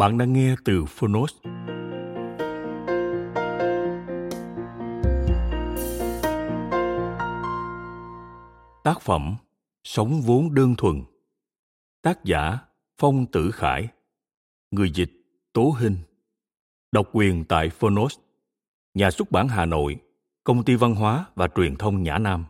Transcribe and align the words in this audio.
Bạn 0.00 0.18
đang 0.18 0.32
nghe 0.32 0.54
từ 0.64 0.84
Phonos. 0.84 1.34
Tác 8.84 9.00
phẩm 9.00 9.36
Sống 9.84 10.20
vốn 10.20 10.54
đơn 10.54 10.74
thuần. 10.78 11.02
Tác 12.02 12.24
giả 12.24 12.58
Phong 12.98 13.26
Tử 13.26 13.50
Khải. 13.50 13.88
Người 14.70 14.90
dịch 14.90 15.10
Tố 15.52 15.74
Hinh. 15.80 15.96
Độc 16.92 17.08
quyền 17.12 17.44
tại 17.44 17.68
Phonos, 17.70 18.18
Nhà 18.94 19.10
xuất 19.10 19.30
bản 19.30 19.48
Hà 19.48 19.66
Nội, 19.66 19.96
Công 20.44 20.64
ty 20.64 20.74
Văn 20.74 20.94
hóa 20.94 21.26
và 21.34 21.48
Truyền 21.56 21.76
thông 21.76 22.02
Nhã 22.02 22.18
Nam. 22.18 22.44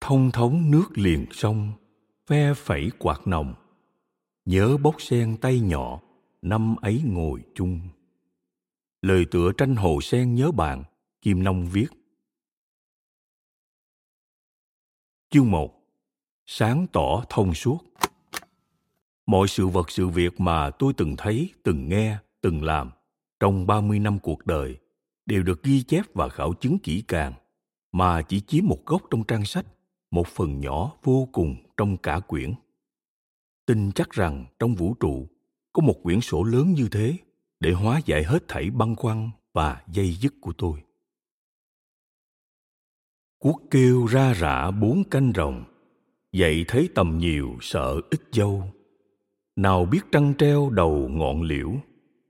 Thông 0.00 0.30
thống 0.30 0.70
nước 0.70 0.88
liền 0.94 1.26
sông 1.30 1.72
Phe 2.26 2.54
phẩy 2.54 2.90
quạt 2.98 3.26
nồng 3.26 3.54
nhớ 4.44 4.76
bốc 4.76 5.02
sen 5.02 5.36
tay 5.36 5.60
nhỏ, 5.60 6.00
năm 6.42 6.76
ấy 6.76 7.02
ngồi 7.04 7.40
chung. 7.54 7.80
Lời 9.02 9.24
tựa 9.30 9.52
tranh 9.52 9.76
hồ 9.76 10.00
sen 10.00 10.34
nhớ 10.34 10.50
bạn, 10.50 10.84
kim 11.22 11.42
nông 11.42 11.68
viết. 11.72 11.86
Chương 15.30 15.50
một, 15.50 15.82
sáng 16.46 16.86
tỏ 16.92 17.24
thông 17.30 17.54
suốt. 17.54 17.78
Mọi 19.26 19.48
sự 19.48 19.66
vật, 19.66 19.90
sự 19.90 20.08
việc 20.08 20.40
mà 20.40 20.70
tôi 20.70 20.92
từng 20.96 21.14
thấy, 21.18 21.50
từng 21.62 21.88
nghe, 21.88 22.18
từng 22.40 22.62
làm 22.62 22.90
trong 23.40 23.66
30 23.66 23.98
năm 23.98 24.18
cuộc 24.18 24.46
đời 24.46 24.76
đều 25.26 25.42
được 25.42 25.62
ghi 25.62 25.82
chép 25.82 26.04
và 26.14 26.28
khảo 26.28 26.54
chứng 26.54 26.78
kỹ 26.78 27.04
càng, 27.08 27.32
mà 27.92 28.22
chỉ 28.22 28.40
chiếm 28.40 28.64
một 28.66 28.86
góc 28.86 29.02
trong 29.10 29.24
trang 29.24 29.44
sách, 29.44 29.66
một 30.10 30.26
phần 30.26 30.60
nhỏ 30.60 30.92
vô 31.02 31.28
cùng 31.32 31.56
trong 31.76 31.96
cả 31.96 32.20
quyển 32.20 32.54
tin 33.66 33.92
chắc 33.92 34.10
rằng 34.10 34.44
trong 34.58 34.74
vũ 34.74 34.94
trụ 34.94 35.28
có 35.72 35.82
một 35.82 35.96
quyển 36.02 36.20
sổ 36.20 36.42
lớn 36.42 36.72
như 36.72 36.88
thế 36.88 37.16
để 37.60 37.72
hóa 37.72 38.00
giải 38.04 38.24
hết 38.24 38.48
thảy 38.48 38.70
băn 38.70 38.96
khoăn 38.96 39.30
và 39.52 39.82
dây 39.88 40.12
dứt 40.12 40.34
của 40.40 40.52
tôi. 40.58 40.82
Cuốc 43.38 43.62
kêu 43.70 44.06
ra 44.06 44.32
rã 44.32 44.70
bốn 44.70 45.04
canh 45.04 45.32
rồng 45.34 45.64
dậy 46.32 46.64
thấy 46.68 46.88
tầm 46.94 47.18
nhiều 47.18 47.56
sợ 47.60 48.00
ít 48.10 48.20
dâu. 48.32 48.62
Nào 49.56 49.84
biết 49.84 50.00
trăng 50.12 50.34
treo 50.38 50.70
đầu 50.70 51.08
ngọn 51.08 51.42
liễu, 51.42 51.72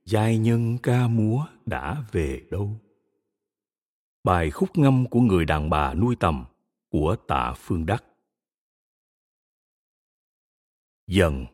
giai 0.05 0.39
nhân 0.39 0.79
ca 0.79 1.09
múa 1.09 1.47
đã 1.67 2.05
về 2.13 2.43
đâu. 2.51 2.71
Bài 4.25 4.51
khúc 4.51 4.79
ngâm 4.79 5.07
của 5.07 5.21
người 5.21 5.45
đàn 5.45 5.71
bà 5.71 5.95
nuôi 5.95 6.17
tầm 6.21 6.45
của 6.91 7.17
tạ 7.29 7.53
phương 7.57 7.87
đắc 7.87 8.05
dần. 11.07 11.47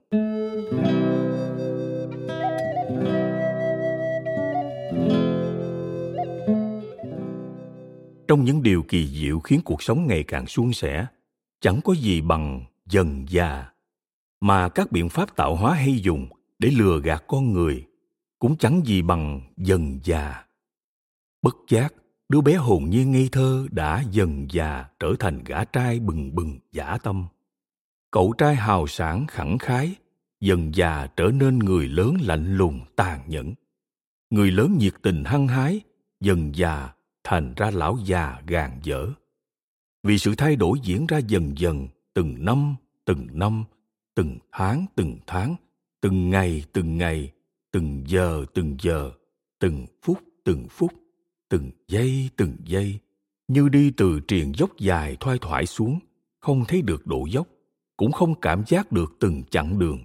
Trong 8.29 8.45
những 8.45 8.63
điều 8.63 8.83
kỳ 8.83 9.07
diệu 9.07 9.41
khiến 9.41 9.61
cuộc 9.65 9.83
sống 9.83 10.07
ngày 10.07 10.23
càng 10.23 10.47
suôn 10.47 10.73
sẻ, 10.73 11.07
chẳng 11.61 11.81
có 11.85 11.93
gì 11.95 12.21
bằng 12.21 12.65
dần 12.87 13.27
già, 13.29 13.67
mà 14.41 14.69
các 14.69 14.93
biện 14.93 15.09
pháp 15.09 15.37
tạo 15.37 15.57
hóa 15.57 15.75
hay 15.75 15.99
dùng 15.99 16.27
để 16.59 16.71
lừa 16.71 17.01
gạt 17.01 17.25
con 17.27 17.53
người 17.53 17.87
cũng 18.39 18.57
chẳng 18.57 18.83
gì 18.85 19.03
bằng 19.03 19.41
dần 19.57 20.01
già. 20.05 20.45
Bất 21.43 21.57
giác, 21.69 21.95
đứa 22.29 22.41
bé 22.41 22.55
hồn 22.55 22.91
nhiên 22.91 23.13
ngây 23.13 23.29
thơ 23.33 23.67
đã 23.71 24.05
dần 24.11 24.47
già 24.51 24.85
trở 25.01 25.15
thành 25.19 25.45
gã 25.45 25.65
trai 25.65 26.01
bừng 26.01 26.35
bừng 26.35 26.59
giả 26.73 26.99
tâm 27.03 27.27
cậu 28.11 28.33
trai 28.39 28.55
hào 28.55 28.87
sản 28.87 29.27
khẳng 29.27 29.59
khái, 29.59 29.95
dần 30.41 30.75
già 30.75 31.07
trở 31.17 31.25
nên 31.25 31.59
người 31.59 31.89
lớn 31.89 32.17
lạnh 32.21 32.57
lùng 32.57 32.81
tàn 32.97 33.21
nhẫn. 33.27 33.55
Người 34.31 34.51
lớn 34.51 34.77
nhiệt 34.79 34.95
tình 35.03 35.25
hăng 35.25 35.49
hái, 35.49 35.81
dần 36.21 36.55
già 36.55 36.93
thành 37.25 37.55
ra 37.57 37.71
lão 37.71 37.99
già 38.05 38.41
gàn 38.47 38.81
dở. 38.83 39.09
Vì 40.03 40.19
sự 40.19 40.35
thay 40.35 40.57
đổi 40.57 40.79
diễn 40.83 41.07
ra 41.07 41.19
dần 41.19 41.59
dần, 41.59 41.89
từng 42.15 42.45
năm 42.45 42.77
từng 43.05 43.27
năm, 43.33 43.65
từng 44.15 44.39
tháng 44.53 44.87
từng 44.97 45.19
tháng, 45.27 45.57
từng 46.01 46.31
ngày 46.31 46.65
từng 46.73 46.99
ngày, 46.99 47.33
từng 47.73 48.05
giờ 48.07 48.45
từng 48.55 48.77
giờ, 48.81 49.11
từng 49.59 49.87
phút 50.03 50.19
từng 50.45 50.67
phút, 50.71 50.93
từng 51.49 51.71
giây 51.89 52.31
từng 52.37 52.57
giây, 52.65 52.99
như 53.49 53.69
đi 53.69 53.91
từ 53.97 54.21
triền 54.29 54.53
dốc 54.55 54.71
dài 54.79 55.17
thoai 55.21 55.39
thoải 55.39 55.67
xuống, 55.67 55.99
không 56.41 56.65
thấy 56.69 56.83
được 56.83 57.07
độ 57.07 57.27
dốc 57.31 57.47
cũng 58.01 58.13
không 58.13 58.35
cảm 58.35 58.63
giác 58.67 58.93
được 58.93 59.17
từng 59.19 59.43
chặng 59.51 59.79
đường. 59.79 59.99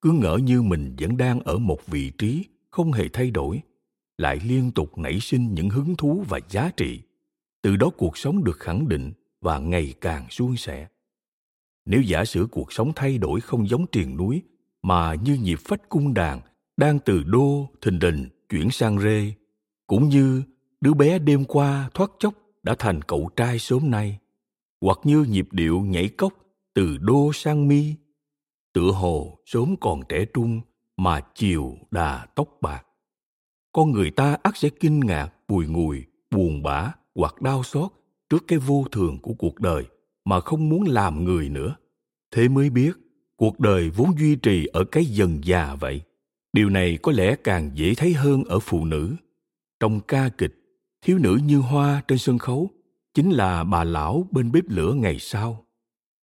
Cứ 0.00 0.10
ngỡ 0.10 0.36
như 0.36 0.62
mình 0.62 0.96
vẫn 1.00 1.16
đang 1.16 1.40
ở 1.40 1.58
một 1.58 1.86
vị 1.86 2.10
trí 2.10 2.44
không 2.70 2.92
hề 2.92 3.08
thay 3.12 3.30
đổi, 3.30 3.60
lại 4.18 4.38
liên 4.44 4.70
tục 4.70 4.98
nảy 4.98 5.20
sinh 5.20 5.54
những 5.54 5.70
hứng 5.70 5.96
thú 5.96 6.24
và 6.28 6.40
giá 6.50 6.70
trị. 6.76 7.00
Từ 7.62 7.76
đó 7.76 7.90
cuộc 7.96 8.18
sống 8.18 8.44
được 8.44 8.58
khẳng 8.58 8.88
định 8.88 9.12
và 9.40 9.58
ngày 9.58 9.94
càng 10.00 10.26
suôn 10.30 10.56
sẻ. 10.56 10.86
Nếu 11.86 12.02
giả 12.02 12.24
sử 12.24 12.46
cuộc 12.50 12.72
sống 12.72 12.92
thay 12.96 13.18
đổi 13.18 13.40
không 13.40 13.68
giống 13.68 13.86
triền 13.86 14.16
núi, 14.16 14.42
mà 14.82 15.14
như 15.14 15.34
nhịp 15.34 15.58
phách 15.64 15.88
cung 15.88 16.14
đàn 16.14 16.40
đang 16.76 16.98
từ 16.98 17.22
đô 17.22 17.68
thình 17.82 17.98
đình 17.98 18.28
chuyển 18.48 18.70
sang 18.70 19.00
rê, 19.00 19.32
cũng 19.86 20.08
như 20.08 20.42
đứa 20.80 20.94
bé 20.94 21.18
đêm 21.18 21.44
qua 21.44 21.90
thoát 21.94 22.10
chốc 22.18 22.34
đã 22.62 22.74
thành 22.78 23.02
cậu 23.02 23.30
trai 23.36 23.58
sớm 23.58 23.90
nay, 23.90 24.18
hoặc 24.80 24.98
như 25.04 25.24
nhịp 25.24 25.48
điệu 25.52 25.80
nhảy 25.80 26.08
cốc 26.08 26.32
từ 26.78 26.96
đô 27.00 27.30
sang 27.34 27.68
mi. 27.68 27.94
Tựa 28.74 28.90
hồ 28.90 29.38
sớm 29.46 29.74
còn 29.80 30.00
trẻ 30.08 30.24
trung 30.34 30.60
mà 30.96 31.20
chiều 31.34 31.76
đà 31.90 32.26
tóc 32.34 32.48
bạc. 32.60 32.86
Con 33.72 33.92
người 33.92 34.10
ta 34.10 34.36
ắt 34.42 34.56
sẽ 34.56 34.68
kinh 34.68 35.00
ngạc, 35.00 35.32
bùi 35.48 35.66
ngùi, 35.66 36.04
buồn 36.30 36.62
bã 36.62 36.92
hoặc 37.14 37.42
đau 37.42 37.62
xót 37.62 37.90
trước 38.30 38.44
cái 38.48 38.58
vô 38.58 38.84
thường 38.92 39.18
của 39.22 39.34
cuộc 39.38 39.60
đời 39.60 39.84
mà 40.24 40.40
không 40.40 40.68
muốn 40.68 40.82
làm 40.82 41.24
người 41.24 41.48
nữa. 41.48 41.76
Thế 42.30 42.48
mới 42.48 42.70
biết 42.70 42.92
cuộc 43.36 43.60
đời 43.60 43.90
vốn 43.90 44.18
duy 44.18 44.36
trì 44.36 44.66
ở 44.66 44.84
cái 44.84 45.04
dần 45.04 45.40
già 45.44 45.74
vậy. 45.74 46.00
Điều 46.52 46.70
này 46.70 46.98
có 47.02 47.12
lẽ 47.12 47.36
càng 47.44 47.70
dễ 47.74 47.94
thấy 47.94 48.12
hơn 48.12 48.44
ở 48.44 48.58
phụ 48.58 48.84
nữ. 48.84 49.16
Trong 49.80 50.00
ca 50.00 50.28
kịch, 50.28 50.54
thiếu 51.02 51.18
nữ 51.18 51.38
như 51.44 51.58
hoa 51.58 52.02
trên 52.08 52.18
sân 52.18 52.38
khấu 52.38 52.70
chính 53.14 53.30
là 53.30 53.64
bà 53.64 53.84
lão 53.84 54.26
bên 54.30 54.52
bếp 54.52 54.64
lửa 54.68 54.92
ngày 54.92 55.18
sau 55.18 55.64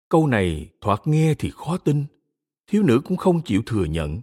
câu 0.10 0.28
này 0.28 0.70
thoạt 0.82 1.02
nghe 1.06 1.34
thì 1.40 1.52
khó 1.56 1.78
tin, 1.78 2.06
thiếu 2.68 2.84
nữ 2.84 3.02
cũng 3.06 3.18
không 3.18 3.42
chịu 3.42 3.62
thừa 3.66 3.86
nhận. 3.86 4.22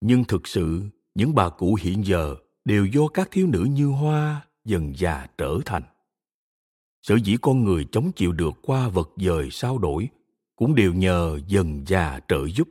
Nhưng 0.00 0.24
thực 0.24 0.48
sự, 0.48 0.82
những 1.14 1.34
bà 1.34 1.48
cụ 1.48 1.76
hiện 1.80 2.06
giờ 2.06 2.36
đều 2.64 2.86
do 2.86 3.08
các 3.08 3.28
thiếu 3.30 3.46
nữ 3.46 3.66
như 3.70 3.86
hoa, 3.86 4.46
dần 4.64 4.92
già 4.96 5.26
trở 5.38 5.58
thành. 5.64 5.82
Sở 7.02 7.14
dĩ 7.14 7.36
con 7.42 7.64
người 7.64 7.86
chống 7.92 8.12
chịu 8.12 8.32
được 8.32 8.54
qua 8.62 8.88
vật 8.88 9.10
dời 9.16 9.48
sao 9.50 9.78
đổi, 9.78 10.08
cũng 10.56 10.74
đều 10.74 10.94
nhờ 10.94 11.40
dần 11.46 11.84
già 11.86 12.20
trợ 12.28 12.48
giúp. 12.48 12.68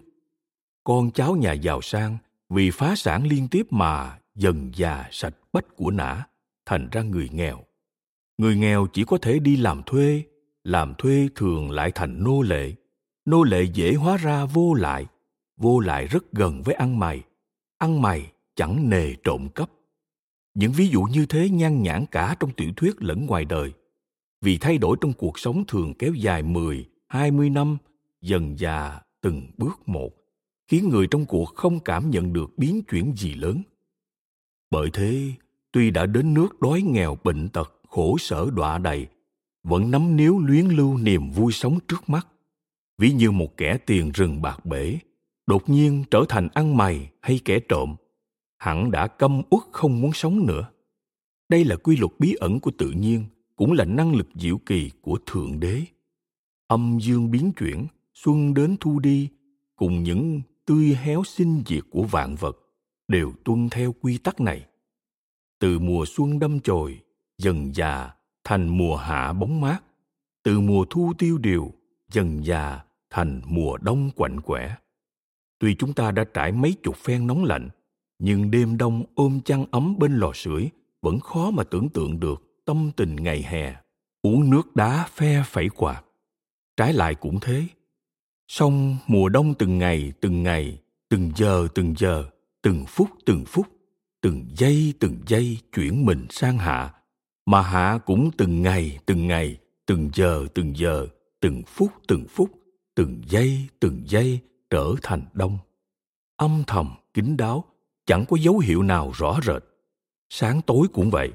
Con 0.84 1.12
cháu 1.12 1.36
nhà 1.36 1.54
giàu 1.54 1.82
sang 1.82 2.18
vì 2.50 2.72
phá 2.72 2.96
sản 2.96 3.28
liên 3.28 3.48
tiếp 3.48 3.68
mà 3.70 4.20
dần 4.36 4.72
già 4.76 5.06
sạch 5.12 5.36
bách 5.54 5.76
của 5.76 5.92
nã, 5.92 6.28
thành 6.66 6.90
ra 6.92 7.02
người 7.02 7.30
nghèo. 7.34 7.64
Người 8.38 8.56
nghèo 8.56 8.88
chỉ 8.94 9.04
có 9.04 9.18
thể 9.18 9.40
đi 9.40 9.56
làm 9.56 9.82
thuê 9.86 10.24
làm 10.64 10.94
thuê 10.98 11.28
thường 11.36 11.72
lại 11.72 11.92
thành 11.96 12.24
nô 12.24 12.42
lệ. 12.42 12.74
Nô 13.26 13.44
lệ 13.44 13.64
dễ 13.64 13.94
hóa 13.94 14.18
ra 14.18 14.46
vô 14.46 14.74
lại 14.74 15.08
vô 15.58 15.80
lại 15.80 16.08
rất 16.08 16.32
gần 16.32 16.62
với 16.64 16.76
ăn 16.76 17.00
mày. 17.00 17.22
Ăn 17.78 18.02
mày 18.02 18.32
chẳng 18.56 18.90
nề 18.90 19.14
trộm 19.24 19.50
cắp. 19.56 19.70
Những 20.54 20.72
ví 20.72 20.88
dụ 20.88 21.02
như 21.02 21.26
thế 21.26 21.50
nhan 21.50 21.84
nhản 21.84 22.06
cả 22.12 22.36
trong 22.40 22.52
tiểu 22.52 22.72
thuyết 22.76 22.96
lẫn 23.04 23.26
ngoài 23.26 23.46
đời. 23.46 23.74
Vì 24.42 24.58
thay 24.58 24.78
đổi 24.78 24.98
trong 25.02 25.14
cuộc 25.14 25.40
sống 25.40 25.64
thường 25.68 25.94
kéo 26.00 26.14
dài 26.14 26.44
10, 26.44 26.90
20 27.08 27.50
năm, 27.50 27.78
dần 28.22 28.60
già 28.60 29.00
từng 29.22 29.48
bước 29.58 29.90
một, 29.90 30.10
khiến 30.68 30.90
người 30.90 31.08
trong 31.08 31.26
cuộc 31.26 31.46
không 31.56 31.80
cảm 31.80 32.10
nhận 32.10 32.34
được 32.34 32.58
biến 32.58 32.84
chuyển 32.84 33.14
gì 33.18 33.34
lớn. 33.34 33.62
Bởi 34.72 34.90
thế, 34.94 35.32
tuy 35.72 35.92
đã 35.92 36.06
đến 36.06 36.34
nước 36.34 36.62
đói 36.62 36.82
nghèo 36.82 37.18
bệnh 37.24 37.50
tật, 37.50 37.74
khổ 37.88 38.18
sở 38.20 38.50
đọa 38.54 38.78
đầy, 38.78 39.08
vẫn 39.64 39.92
nắm 39.92 40.16
níu 40.16 40.40
luyến 40.40 40.66
lưu 40.66 40.98
niềm 40.98 41.32
vui 41.32 41.54
sống 41.54 41.80
trước 41.88 42.10
mắt. 42.10 42.28
Ví 42.98 43.12
như 43.12 43.32
một 43.32 43.58
kẻ 43.58 43.78
tiền 43.86 44.12
rừng 44.12 44.42
bạc 44.42 44.66
bể, 44.66 45.00
đột 45.48 45.70
nhiên 45.70 46.04
trở 46.12 46.26
thành 46.30 46.48
ăn 46.54 46.78
mày 46.78 47.12
hay 47.22 47.40
kẻ 47.46 47.60
trộm, 47.60 47.96
hẳn 48.58 48.92
đã 48.92 49.08
căm 49.08 49.42
uất 49.50 49.64
không 49.72 50.02
muốn 50.02 50.14
sống 50.14 50.46
nữa. 50.46 50.70
Đây 51.50 51.66
là 51.66 51.76
quy 51.76 51.96
luật 51.96 52.12
bí 52.20 52.34
ẩn 52.40 52.60
của 52.60 52.72
tự 52.78 52.92
nhiên, 52.92 53.26
cũng 53.56 53.72
là 53.72 53.86
năng 53.86 54.16
lực 54.16 54.28
diệu 54.36 54.58
kỳ 54.58 54.92
của 55.02 55.18
Thượng 55.26 55.60
Đế. 55.60 55.82
Âm 56.68 57.00
dương 57.02 57.32
biến 57.32 57.52
chuyển, 57.52 57.88
xuân 58.14 58.54
đến 58.54 58.76
thu 58.80 59.00
đi, 59.00 59.30
cùng 59.76 60.04
những 60.04 60.42
tươi 60.66 60.98
héo 61.02 61.24
sinh 61.24 61.64
diệt 61.66 61.84
của 61.90 62.04
vạn 62.04 62.36
vật 62.36 62.58
đều 63.08 63.34
tuân 63.44 63.70
theo 63.70 63.96
quy 64.02 64.18
tắc 64.18 64.42
này. 64.42 64.66
Từ 65.60 65.80
mùa 65.80 66.06
xuân 66.08 66.40
đâm 66.40 66.60
chồi, 66.60 67.00
dần 67.38 67.76
già 67.76 68.12
thành 68.44 68.78
mùa 68.78 68.96
hạ 68.96 69.34
bóng 69.34 69.62
mát, 69.62 69.80
từ 70.44 70.60
mùa 70.60 70.86
thu 70.90 71.14
tiêu 71.18 71.38
điều, 71.38 71.74
dần 72.12 72.46
già 72.46 72.82
thành 73.10 73.42
mùa 73.46 73.78
đông 73.78 74.10
quạnh 74.16 74.42
quẻ. 74.42 74.76
Tuy 75.60 75.76
chúng 75.76 75.94
ta 75.94 76.12
đã 76.12 76.24
trải 76.34 76.52
mấy 76.52 76.76
chục 76.84 76.96
phen 76.96 77.28
nóng 77.28 77.44
lạnh, 77.44 77.70
nhưng 78.20 78.52
đêm 78.52 78.78
đông 78.78 79.04
ôm 79.16 79.42
chăn 79.46 79.66
ấm 79.72 80.00
bên 80.00 80.18
lò 80.18 80.32
sưởi 80.34 80.70
vẫn 81.02 81.20
khó 81.20 81.52
mà 81.52 81.64
tưởng 81.64 81.90
tượng 81.90 82.20
được 82.20 82.64
tâm 82.66 82.92
tình 82.96 83.16
ngày 83.16 83.42
hè. 83.42 83.76
Uống 84.22 84.50
nước 84.50 84.76
đá 84.76 85.08
phe 85.12 85.44
phẩy 85.46 85.70
quạt. 85.70 86.04
Trái 86.78 86.94
lại 86.94 87.16
cũng 87.16 87.40
thế. 87.40 87.64
Song 88.48 88.98
mùa 89.08 89.30
đông 89.30 89.54
từng 89.54 89.78
ngày 89.78 90.14
từng 90.22 90.44
ngày 90.44 90.80
từng 91.10 91.32
giờ 91.36 91.68
từng 91.76 91.94
giờ 91.98 92.26
từng 92.62 92.86
phút 92.88 93.10
từng 93.26 93.46
phút 93.46 93.68
từng 94.22 94.46
giây 94.58 94.94
từng 95.00 95.18
giây 95.28 95.58
chuyển 95.74 96.06
mình 96.06 96.28
sang 96.30 96.58
hạ 96.58 96.94
mà 97.46 97.62
hạ 97.62 98.00
cũng 98.06 98.32
từng 98.38 98.62
ngày 98.62 99.00
từng 99.06 99.28
ngày, 99.28 99.58
từng 99.86 100.10
giờ 100.14 100.46
từng 100.54 100.78
giờ, 100.78 101.08
từng 101.40 101.64
phút 101.68 101.92
từng 102.08 102.26
phút, 102.30 102.50
từng 102.96 103.22
giây 103.28 103.68
từng 103.80 104.04
giây 104.06 104.40
trở 104.70 104.94
thành 105.02 105.26
đông. 105.34 105.58
Âm 106.38 106.64
thầm, 106.68 106.96
kín 107.14 107.38
đáo, 107.38 107.64
chẳng 108.06 108.26
có 108.30 108.38
dấu 108.38 108.60
hiệu 108.60 108.84
nào 108.84 109.12
rõ 109.16 109.40
rệt. 109.44 109.64
Sáng 110.30 110.62
tối 110.62 110.88
cũng 110.94 111.10
vậy. 111.12 111.32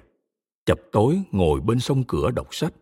Chập 0.67 0.81
tối 0.93 1.23
ngồi 1.33 1.61
bên 1.61 1.81
sông 1.81 2.05
cửa 2.05 2.31
đọc 2.31 2.49
sách, 2.51 2.75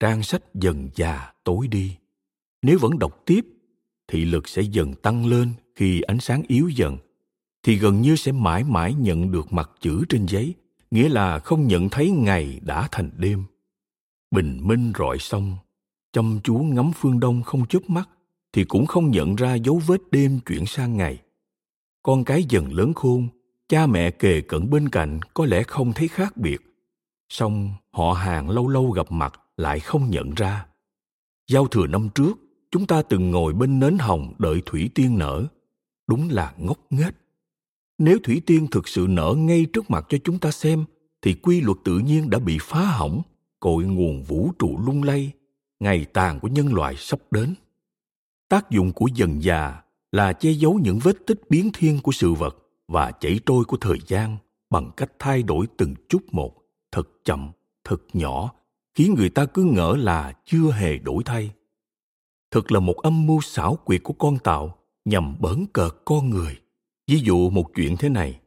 trang 0.00 0.22
sách 0.22 0.54
dần 0.54 0.90
già 0.94 1.32
tối 1.44 1.68
đi. 1.68 1.96
Nếu 2.62 2.78
vẫn 2.78 2.98
đọc 2.98 3.22
tiếp, 3.26 3.46
thị 4.08 4.24
lực 4.24 4.48
sẽ 4.48 4.62
dần 4.62 4.94
tăng 4.94 5.26
lên 5.26 5.52
khi 5.74 6.00
ánh 6.00 6.20
sáng 6.20 6.42
yếu 6.48 6.68
dần, 6.68 6.96
thì 7.62 7.76
gần 7.76 8.00
như 8.00 8.16
sẽ 8.16 8.32
mãi 8.32 8.64
mãi 8.64 8.94
nhận 8.94 9.32
được 9.32 9.52
mặt 9.52 9.70
chữ 9.80 10.04
trên 10.08 10.26
giấy 10.26 10.54
nghĩa 10.90 11.08
là 11.08 11.38
không 11.38 11.66
nhận 11.66 11.88
thấy 11.88 12.10
ngày 12.10 12.60
đã 12.62 12.88
thành 12.92 13.10
đêm. 13.16 13.44
Bình 14.30 14.60
minh 14.62 14.92
rọi 14.98 15.18
xong 15.18 15.56
chăm 16.12 16.40
chú 16.44 16.54
ngắm 16.54 16.90
phương 16.96 17.20
đông 17.20 17.42
không 17.42 17.66
chớp 17.66 17.90
mắt 17.90 18.08
thì 18.52 18.64
cũng 18.64 18.86
không 18.86 19.10
nhận 19.10 19.36
ra 19.36 19.54
dấu 19.54 19.80
vết 19.86 20.00
đêm 20.10 20.40
chuyển 20.46 20.66
sang 20.66 20.96
ngày. 20.96 21.22
Con 22.02 22.24
cái 22.24 22.44
dần 22.48 22.72
lớn 22.72 22.94
khôn, 22.94 23.28
cha 23.68 23.86
mẹ 23.86 24.10
kề 24.10 24.40
cận 24.40 24.70
bên 24.70 24.88
cạnh 24.88 25.20
có 25.34 25.46
lẽ 25.46 25.62
không 25.62 25.92
thấy 25.92 26.08
khác 26.08 26.36
biệt. 26.36 26.58
Song 27.28 27.70
họ 27.90 28.12
hàng 28.12 28.50
lâu 28.50 28.68
lâu 28.68 28.90
gặp 28.90 29.12
mặt 29.12 29.40
lại 29.56 29.80
không 29.80 30.10
nhận 30.10 30.34
ra. 30.34 30.66
Giao 31.50 31.66
thừa 31.66 31.86
năm 31.86 32.08
trước, 32.14 32.38
chúng 32.70 32.86
ta 32.86 33.02
từng 33.02 33.30
ngồi 33.30 33.52
bên 33.52 33.80
nến 33.80 33.98
hồng 33.98 34.34
đợi 34.38 34.62
thủy 34.66 34.90
tiên 34.94 35.18
nở. 35.18 35.46
Đúng 36.06 36.28
là 36.30 36.54
ngốc 36.58 36.78
nghếch 36.90 37.14
nếu 38.00 38.18
thủy 38.22 38.42
tiên 38.46 38.66
thực 38.70 38.88
sự 38.88 39.06
nở 39.08 39.34
ngay 39.38 39.66
trước 39.72 39.90
mặt 39.90 40.06
cho 40.08 40.18
chúng 40.24 40.38
ta 40.38 40.50
xem, 40.50 40.84
thì 41.22 41.34
quy 41.34 41.60
luật 41.60 41.78
tự 41.84 41.98
nhiên 41.98 42.30
đã 42.30 42.38
bị 42.38 42.58
phá 42.60 42.84
hỏng, 42.84 43.22
cội 43.60 43.84
nguồn 43.84 44.22
vũ 44.22 44.50
trụ 44.58 44.78
lung 44.86 45.02
lay, 45.02 45.32
ngày 45.80 46.04
tàn 46.04 46.40
của 46.40 46.48
nhân 46.48 46.74
loại 46.74 46.94
sắp 46.98 47.20
đến. 47.30 47.54
Tác 48.48 48.70
dụng 48.70 48.92
của 48.92 49.06
dần 49.14 49.42
già 49.42 49.82
là 50.12 50.32
che 50.32 50.50
giấu 50.50 50.78
những 50.82 50.98
vết 51.02 51.26
tích 51.26 51.40
biến 51.48 51.70
thiên 51.74 52.00
của 52.02 52.12
sự 52.12 52.32
vật 52.32 52.56
và 52.88 53.10
chảy 53.10 53.40
trôi 53.46 53.64
của 53.64 53.76
thời 53.76 53.98
gian 54.06 54.36
bằng 54.70 54.90
cách 54.96 55.12
thay 55.18 55.42
đổi 55.42 55.66
từng 55.76 55.94
chút 56.08 56.34
một, 56.34 56.54
thật 56.92 57.08
chậm, 57.24 57.50
thật 57.84 58.02
nhỏ, 58.12 58.52
khiến 58.94 59.14
người 59.14 59.30
ta 59.30 59.46
cứ 59.46 59.64
ngỡ 59.64 59.96
là 59.98 60.32
chưa 60.44 60.70
hề 60.72 60.98
đổi 60.98 61.22
thay. 61.24 61.50
Thật 62.50 62.72
là 62.72 62.80
một 62.80 62.96
âm 62.96 63.26
mưu 63.26 63.40
xảo 63.40 63.78
quyệt 63.84 64.02
của 64.02 64.14
con 64.18 64.38
tạo 64.38 64.78
nhằm 65.04 65.36
bỡn 65.40 65.66
cợt 65.72 65.92
con 66.04 66.30
người 66.30 66.56
ví 67.10 67.20
dụ 67.20 67.50
một 67.50 67.74
chuyện 67.74 67.96
thế 67.96 68.08
này. 68.08 68.40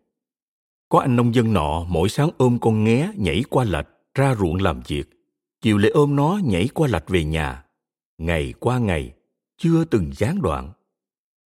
Có 0.89 0.99
anh 0.99 1.15
nông 1.15 1.35
dân 1.35 1.53
nọ 1.53 1.85
mỗi 1.89 2.09
sáng 2.09 2.29
ôm 2.37 2.57
con 2.61 2.83
nghé 2.83 3.11
nhảy 3.15 3.43
qua 3.49 3.65
lạch 3.65 3.87
ra 4.15 4.35
ruộng 4.35 4.55
làm 4.55 4.81
việc. 4.87 5.03
Chiều 5.61 5.77
lại 5.77 5.91
ôm 5.91 6.15
nó 6.15 6.39
nhảy 6.43 6.69
qua 6.73 6.87
lạch 6.87 7.09
về 7.09 7.23
nhà. 7.23 7.63
Ngày 8.17 8.53
qua 8.59 8.77
ngày, 8.77 9.13
chưa 9.57 9.85
từng 9.85 10.11
gián 10.17 10.41
đoạn. 10.41 10.71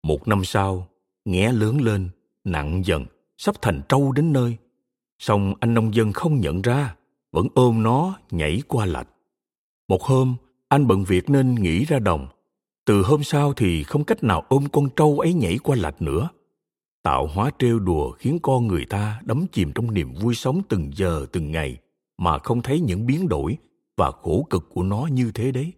Một 0.03 0.27
năm 0.27 0.45
sau, 0.45 0.87
nghé 1.25 1.51
lớn 1.51 1.81
lên, 1.81 2.09
nặng 2.43 2.85
dần, 2.85 3.05
sắp 3.37 3.61
thành 3.61 3.81
trâu 3.89 4.11
đến 4.11 4.33
nơi. 4.33 4.57
Song 5.19 5.53
anh 5.59 5.73
nông 5.73 5.95
dân 5.95 6.13
không 6.13 6.39
nhận 6.39 6.61
ra, 6.61 6.95
vẫn 7.31 7.47
ôm 7.55 7.83
nó 7.83 8.19
nhảy 8.31 8.61
qua 8.67 8.85
lạch. 8.85 9.07
Một 9.87 10.03
hôm, 10.03 10.35
anh 10.67 10.87
bận 10.87 11.03
việc 11.03 11.29
nên 11.29 11.55
nghỉ 11.55 11.85
ra 11.85 11.99
đồng. 11.99 12.27
Từ 12.85 13.01
hôm 13.01 13.23
sau 13.23 13.53
thì 13.53 13.83
không 13.83 14.03
cách 14.03 14.23
nào 14.23 14.43
ôm 14.49 14.65
con 14.71 14.89
trâu 14.95 15.19
ấy 15.19 15.33
nhảy 15.33 15.57
qua 15.57 15.75
lạch 15.75 16.01
nữa 16.01 16.29
tạo 17.07 17.27
hóa 17.27 17.51
trêu 17.59 17.79
đùa 17.79 18.11
khiến 18.11 18.39
con 18.41 18.67
người 18.67 18.85
ta 18.85 19.21
đắm 19.25 19.45
chìm 19.51 19.71
trong 19.75 19.93
niềm 19.93 20.13
vui 20.13 20.35
sống 20.35 20.61
từng 20.69 20.91
giờ, 20.95 21.25
từng 21.31 21.51
ngày 21.51 21.77
mà 22.17 22.39
không 22.39 22.61
thấy 22.61 22.79
những 22.79 23.05
biến 23.05 23.27
đổi 23.27 23.57
và 23.97 24.11
khổ 24.11 24.47
cực 24.49 24.69
của 24.73 24.83
nó 24.83 25.07
như 25.11 25.31
thế 25.33 25.51
đấy. 25.51 25.73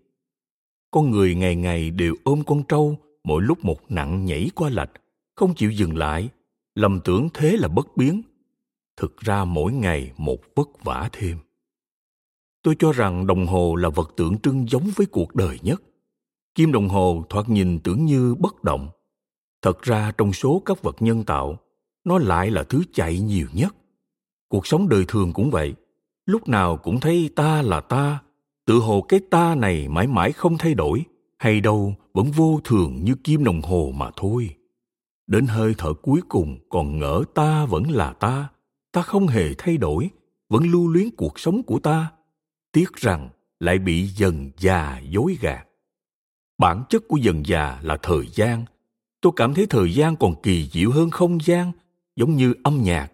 Con 0.91 1.11
người 1.11 1.35
ngày 1.35 1.55
ngày 1.55 1.91
đều 1.91 2.15
ôm 2.23 2.43
con 2.47 2.63
trâu, 2.63 2.97
mỗi 3.23 3.41
lúc 3.41 3.65
một 3.65 3.91
nặng 3.91 4.25
nhảy 4.25 4.49
qua 4.55 4.69
lạch, 4.69 4.91
không 5.35 5.53
chịu 5.55 5.71
dừng 5.71 5.97
lại, 5.97 6.29
lầm 6.75 6.99
tưởng 7.03 7.29
thế 7.33 7.57
là 7.57 7.67
bất 7.67 7.97
biến. 7.97 8.21
Thực 8.97 9.17
ra 9.17 9.45
mỗi 9.45 9.73
ngày 9.73 10.11
một 10.17 10.39
vất 10.55 10.83
vả 10.83 11.09
thêm. 11.11 11.37
Tôi 12.63 12.75
cho 12.79 12.91
rằng 12.91 13.27
đồng 13.27 13.45
hồ 13.45 13.75
là 13.75 13.89
vật 13.89 14.13
tượng 14.17 14.39
trưng 14.39 14.69
giống 14.69 14.89
với 14.95 15.07
cuộc 15.07 15.35
đời 15.35 15.59
nhất. 15.61 15.81
Kim 16.55 16.71
đồng 16.71 16.89
hồ 16.89 17.25
thoạt 17.29 17.49
nhìn 17.49 17.79
tưởng 17.79 18.05
như 18.05 18.35
bất 18.35 18.63
động 18.63 18.89
thật 19.61 19.81
ra 19.81 20.11
trong 20.17 20.33
số 20.33 20.61
các 20.65 20.81
vật 20.81 20.95
nhân 20.99 21.23
tạo, 21.23 21.57
nó 22.03 22.17
lại 22.17 22.51
là 22.51 22.63
thứ 22.63 22.83
chạy 22.93 23.19
nhiều 23.19 23.47
nhất. 23.53 23.75
Cuộc 24.49 24.67
sống 24.67 24.89
đời 24.89 25.05
thường 25.07 25.33
cũng 25.33 25.51
vậy. 25.51 25.75
Lúc 26.25 26.47
nào 26.47 26.77
cũng 26.77 26.99
thấy 26.99 27.29
ta 27.35 27.61
là 27.61 27.81
ta, 27.81 28.19
tự 28.65 28.75
hồ 28.75 29.01
cái 29.01 29.19
ta 29.29 29.55
này 29.55 29.87
mãi 29.87 30.07
mãi 30.07 30.31
không 30.31 30.57
thay 30.57 30.73
đổi, 30.73 31.03
hay 31.37 31.61
đâu 31.61 31.95
vẫn 32.13 32.31
vô 32.31 32.59
thường 32.63 33.03
như 33.03 33.15
kim 33.23 33.43
đồng 33.43 33.61
hồ 33.61 33.91
mà 33.95 34.11
thôi. 34.15 34.55
Đến 35.27 35.47
hơi 35.47 35.73
thở 35.77 35.93
cuối 35.93 36.21
cùng 36.29 36.57
còn 36.69 36.99
ngỡ 36.99 37.23
ta 37.33 37.65
vẫn 37.65 37.91
là 37.91 38.13
ta 38.13 38.49
ta 38.91 39.01
không 39.01 39.27
hề 39.27 39.53
thay 39.57 39.77
đổi, 39.77 40.09
vẫn 40.49 40.63
lưu 40.63 40.87
luyến 40.87 41.09
cuộc 41.17 41.39
sống 41.39 41.63
của 41.63 41.79
ta. 41.79 42.11
Tiếc 42.71 42.93
rằng 42.95 43.29
lại 43.59 43.79
bị 43.79 44.07
dần 44.07 44.51
già 44.57 45.01
dối 45.09 45.37
gạt. 45.41 45.65
Bản 46.57 46.83
chất 46.89 47.03
của 47.07 47.17
dần 47.17 47.45
già 47.45 47.79
là 47.83 47.97
thời 48.01 48.27
gian 48.27 48.65
tôi 49.21 49.33
cảm 49.35 49.53
thấy 49.53 49.65
thời 49.65 49.93
gian 49.93 50.15
còn 50.15 50.41
kỳ 50.43 50.69
diệu 50.71 50.91
hơn 50.91 51.09
không 51.09 51.37
gian, 51.45 51.71
giống 52.15 52.35
như 52.35 52.53
âm 52.63 52.83
nhạc. 52.83 53.11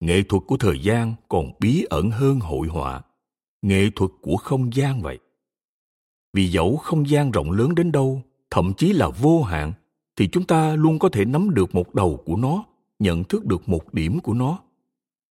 Nghệ 0.00 0.22
thuật 0.28 0.42
của 0.46 0.56
thời 0.56 0.78
gian 0.82 1.14
còn 1.28 1.50
bí 1.60 1.86
ẩn 1.90 2.10
hơn 2.10 2.40
hội 2.40 2.68
họa. 2.68 3.00
Nghệ 3.62 3.90
thuật 3.96 4.10
của 4.22 4.36
không 4.36 4.74
gian 4.74 5.02
vậy. 5.02 5.18
Vì 6.32 6.48
dẫu 6.48 6.76
không 6.76 7.08
gian 7.08 7.30
rộng 7.30 7.50
lớn 7.50 7.74
đến 7.74 7.92
đâu, 7.92 8.22
thậm 8.50 8.72
chí 8.76 8.92
là 8.92 9.08
vô 9.08 9.42
hạn, 9.42 9.72
thì 10.16 10.28
chúng 10.28 10.44
ta 10.44 10.74
luôn 10.76 10.98
có 10.98 11.08
thể 11.08 11.24
nắm 11.24 11.54
được 11.54 11.74
một 11.74 11.94
đầu 11.94 12.22
của 12.26 12.36
nó, 12.36 12.64
nhận 12.98 13.24
thức 13.24 13.44
được 13.44 13.68
một 13.68 13.94
điểm 13.94 14.20
của 14.20 14.34
nó. 14.34 14.58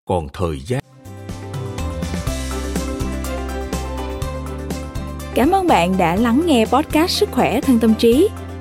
Còn 0.06 0.28
thời 0.34 0.60
gian 0.60 0.84
Cảm 5.36 5.52
ơn 5.52 5.68
bạn 5.68 5.98
đã 5.98 6.16
lắng 6.16 6.42
nghe 6.46 6.66
podcast 6.66 7.12
Sức 7.12 7.30
khỏe 7.32 7.62
thân 7.62 7.80
tâm 7.80 7.94
trí. 7.96 8.30